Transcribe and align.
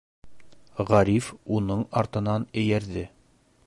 Ғариф 0.91 1.29
уның 1.59 1.87
артынан 2.03 2.51
эйәрҙе. 2.63 3.07